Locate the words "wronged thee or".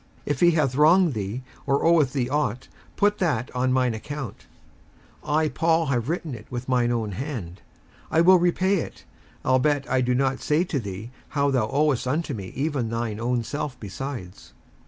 0.75-1.85